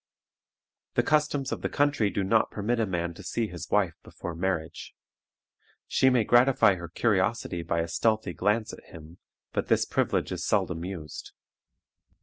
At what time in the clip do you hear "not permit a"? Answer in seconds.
2.23-2.87